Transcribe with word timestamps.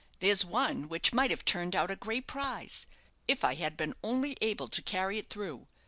There's 0.17 0.43
one 0.43 0.89
which 0.89 1.13
might 1.13 1.29
have 1.29 1.45
turned 1.45 1.75
out 1.75 1.91
a 1.91 1.95
great 1.95 2.25
prize, 2.25 2.87
if 3.27 3.43
I 3.43 3.53
had 3.53 3.77
been 3.77 3.93
only 4.03 4.35
able 4.41 4.67
to 4.67 4.81
carry 4.81 5.19
it 5.19 5.29
through. 5.29 5.67